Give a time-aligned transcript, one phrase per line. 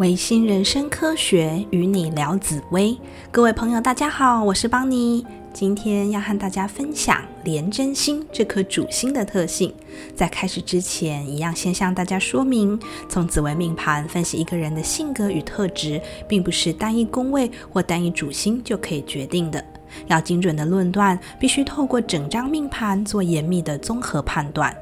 [0.00, 2.98] 维新人生科学与你聊紫薇，
[3.30, 5.26] 各位朋友，大家好，我是邦尼。
[5.52, 9.74] 今天要和大家分享廉贞星这颗主星的特性。
[10.16, 12.80] 在开始之前，一样先向大家说明，
[13.10, 19.62] 从紫微命盘分析一个人的性格与特质，并不是单一宫位或单一主星就可以决定的。
[20.06, 24.74] 要精准的论断，必须透过整张命盘做严密的综合判断。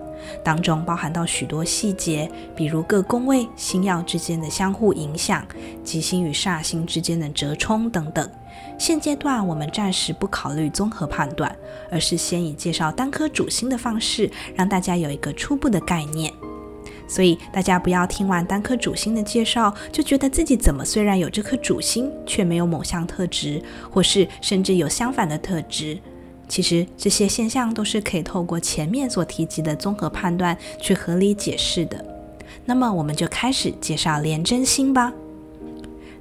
[0.43, 5.47] 当中包含到许多细节，比如各宫位星耀之间的相互影响、
[5.83, 8.29] 吉星与煞星之间的折冲等等。
[8.79, 11.55] 现阶段我们暂时不考虑综合判断，
[11.91, 16.33] 而是先以介绍单颗主星的方式，让大家有一个初步的概念。
[17.09, 25.99] 所以大家不要听完单颗主星的介绍，就觉得自己怎么虽然有这颗主星，却没有某项特质，或是甚至有相反的特质。
[26.49, 32.05] 其实这些现象都是可以透过前面所提及的综合判断去合理解释的。
[32.65, 35.13] 那么我们就开始介绍廉贞星吧。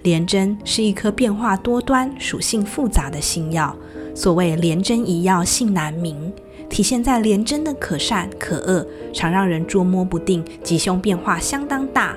[0.04, 3.76] 廉贞是一颗变化多端、属性复杂的星耀。
[4.14, 6.32] 所谓廉贞一曜性难明，
[6.70, 12.16] 体现在廉贞的可善可恶，常让人捉摸不定，吉凶变化相当大。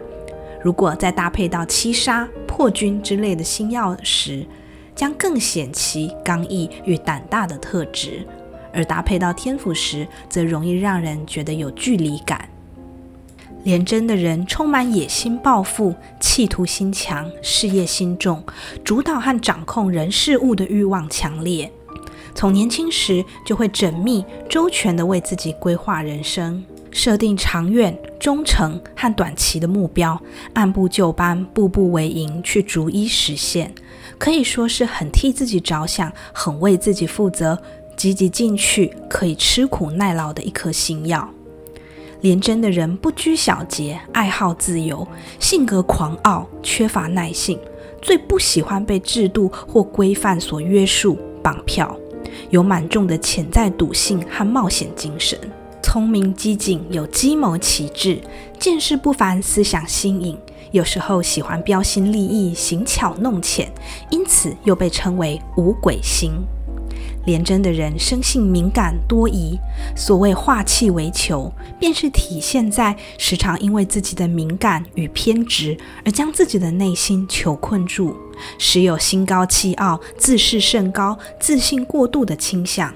[0.62, 4.46] 如果再搭配到七杀、破军之类的星耀时，
[5.00, 8.22] 将更显其刚毅与胆大的特质，
[8.70, 12.46] 而搭配到天府时，则容易让人觉得有距离感。
[13.64, 18.44] 廉贞的人充满野心、抱负、企图心强、事业心重，
[18.84, 21.72] 主导和掌控人事物的欲望强烈。
[22.34, 30.20] 从年轻时就会缜密周全地为自己规划人生，设定长远、忠诚和短期的目标，
[30.54, 33.72] 按部就班、步步为营去逐一实现。
[34.18, 37.60] 可以说是很替自己着想，很为自己负责，
[37.96, 41.28] 积极进取，可以吃苦耐劳的一颗心药。
[42.20, 47.58] 廉贞的人不拘小节，爱好自由，性格狂傲，缺乏耐性，
[48.02, 51.96] 最不喜欢被制度或规范所约束绑票，
[52.50, 55.38] 有满重的潜在赌性和冒险精神，
[55.92, 58.20] 聪明机警，有计谋旗帜，
[58.60, 60.38] 见识不凡，思想新颖。
[60.70, 63.68] 有时候喜欢标新立异、行巧弄浅，
[64.08, 66.30] 因此又被称为五鬼星。
[67.26, 69.58] 廉贞的人生性敏感多疑，
[69.96, 78.14] 所谓化气为球，便是体现在时常因为自己的敏感与偏执，而将自己的内心囚困住，
[78.58, 82.94] 时有心高气傲、自视甚高、自信过度的倾向。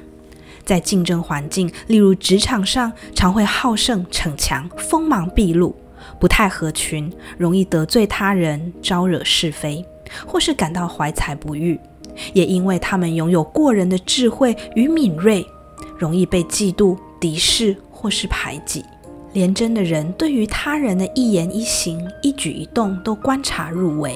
[0.64, 5.75] 在竞争环境，例如职场上，常会好胜逞强、锋芒毕露。
[6.20, 9.84] 不太合群，容易得罪他人，招惹是非，
[10.26, 11.78] 或是感到怀才不遇。
[12.32, 15.44] 也因为他们拥有过人的智慧与敏锐，
[15.98, 18.84] 容易被嫉妒、敌视或是排挤。
[19.32, 24.14] 廉贞的人对于他人的一言一行、一举一动都观察入微，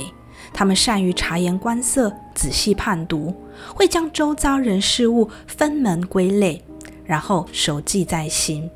[0.53, 3.35] 他们善于察言观色、仔细判读，
[3.75, 6.63] 会将周遭人事物分门归类，
[7.05, 8.69] 然后熟记在心。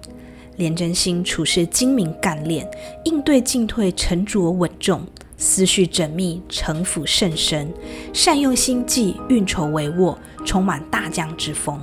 [0.57, 2.71] 廉贞星处事精明干练，
[3.05, 5.03] 应对进退沉着稳重，
[5.37, 7.73] 思绪缜密，城府甚深，
[8.13, 11.81] 善用心计，运筹帷幄，充满大将之风。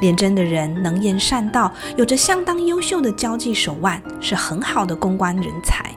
[0.00, 5.94] 廉贞的人能言善道，有着相当优秀的交际手腕，是很好的公关人才，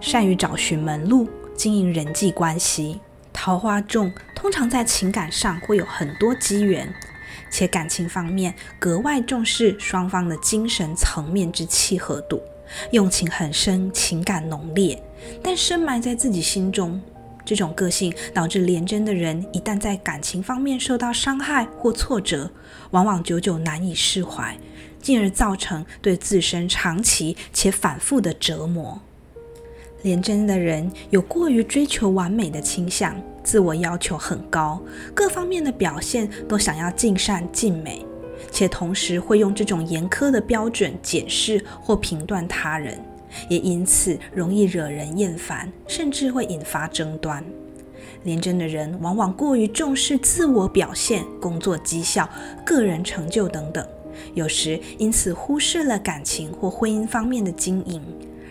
[0.00, 3.00] 善于找寻门路，经营人际关系，
[3.32, 6.92] 桃花重，通常在情感上会有很多机缘。
[7.50, 12.42] 且感情方面格外重视双方的精神层面之契合度，
[12.90, 15.00] 用情很深，情感浓烈，
[15.42, 17.00] 但深埋在自己心中。
[17.44, 22.50] 这种个性导致廉贞的人一旦在感情方面受到伤害或挫折，
[22.90, 24.58] 往往久久难以释怀，
[25.00, 29.00] 进而造成对自身长期且反复的折磨。
[30.06, 34.80] 廉贞的人有过于追求完美的倾向，自我要求很高，
[35.12, 38.06] 各方面的表现都想要尽善尽美，
[38.52, 42.96] 且同时会用这种严苛的标准检视或评断他人，
[43.48, 47.44] 也因此容易惹人厌烦，甚至会引发争端。
[48.22, 52.30] 廉贞的人往往过于重视自我表现、工作绩效、
[52.64, 53.84] 个人成就等等，
[54.34, 58.00] 有时因此忽视了感情或婚姻方面的经营。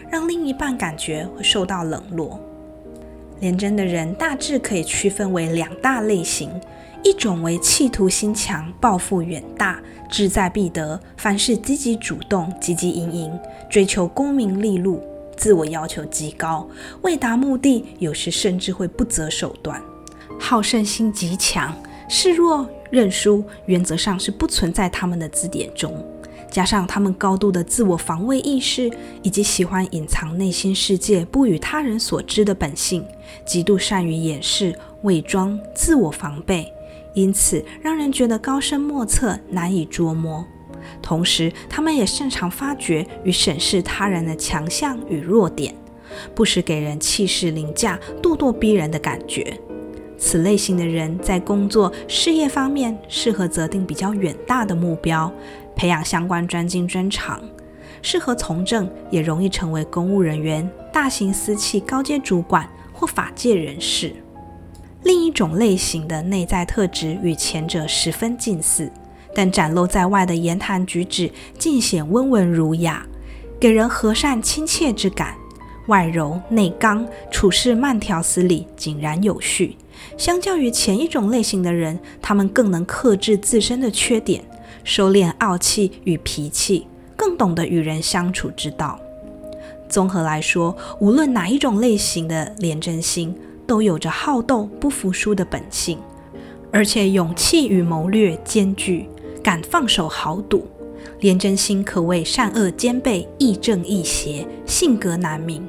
[0.09, 2.39] 让另一半感觉会受到冷落。
[3.39, 6.49] 廉贞的人大致可以区分为两大类型：
[7.03, 9.79] 一种为企图心强、抱负远大、
[10.09, 15.03] 志在必得，凡事积极主动、积极营营，追求功名利禄，
[15.35, 16.65] 自我要求极高，
[17.01, 19.81] 为达目的有时甚至会不择手段，
[20.39, 21.75] 好胜心极强，
[22.07, 25.93] 示弱认输，原则上是不存在他们的字典中。
[26.49, 28.89] 加上他们高度的自我防卫意识，
[29.21, 33.05] 以及喜欢隐藏内心世界、不与他人所知的本性，
[33.45, 36.71] 极度善于掩饰、伪装、自我防备，
[37.13, 40.45] 因此让人觉得高深莫测、难以捉摸。
[41.01, 45.73] 同时，他们也擅长发掘与审视他人的强项与弱点，
[46.35, 49.59] 不时给人气势凌驾、咄咄逼人的感觉。
[50.17, 55.31] 此类型的人在工作、事业方面适合择定比较远大的目标，
[55.75, 57.39] 培养相关专精专长；
[58.01, 64.15] 适合从政，也容易成为公务人员、大型私企高阶主管或法界人士。
[65.03, 68.91] 另一种类型的内在特质与前者十分近似，
[69.35, 71.29] 但展露在外的言谈举止
[71.59, 73.05] 尽显温文儒雅，
[73.59, 75.35] 给人和善亲切之感。
[75.87, 79.77] 外柔内刚，处事慢条斯理，井然有序。
[80.17, 84.43] 相较于前一种类型的人，他们更能克制自身的缺点，
[84.85, 86.87] 收敛傲气与脾气，
[87.17, 88.97] 更懂得与人相处之道。
[89.89, 93.35] 综合来说，无论哪一种类型的廉贞星，
[93.67, 95.97] 都有着好斗、不服输的本性，
[96.71, 99.09] 而且勇气与谋略兼具，
[99.43, 100.67] 敢放手豪赌。
[101.19, 105.67] 廉贞星可谓善恶兼备，亦正亦邪，性格难明。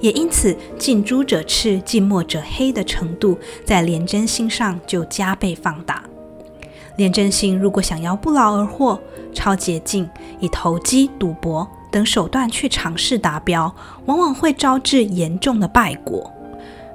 [0.00, 6.04] 也因此，近朱者赤，近墨者黑的程度，在廉贞星上就加倍放大。
[6.98, 9.00] 廉贞星如果想要不劳而获、
[9.32, 10.10] 超捷径，
[10.40, 13.72] 以投机、赌博等手段去尝试达标，
[14.06, 16.28] 往往会招致严重的败果。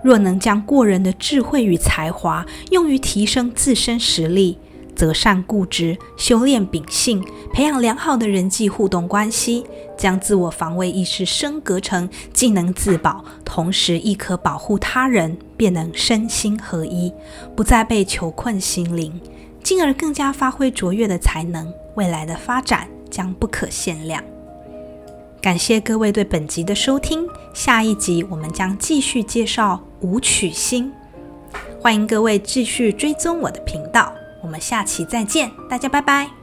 [0.03, 4.57] 若能将过人的智慧与才华用于提升自身实力，
[4.93, 7.23] 择善固执，修炼秉性，
[7.53, 9.63] 培养良好的人际互动关系，
[9.97, 17.13] 将自我防卫意识升格成既能自保，同时亦可保护他人，便能身心合一，
[17.55, 19.21] 不再被囚困心灵，
[19.63, 24.21] 进而更加发挥卓越的才能，未来的发展将不可限量。
[25.41, 30.91] 感谢各位对本集的收听，下一集我们将继续介绍舞曲星，
[31.81, 34.13] 欢迎各位继续追踪我的频道。
[34.41, 36.42] 我们下期再见，大家拜拜。